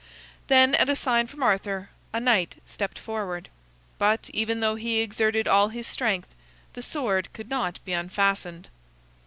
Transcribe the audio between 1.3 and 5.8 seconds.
Arthur, a knight stepped forward. But, even though he exerted all